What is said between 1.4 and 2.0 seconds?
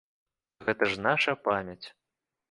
памяць!